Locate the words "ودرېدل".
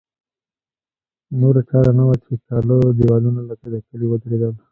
4.07-4.53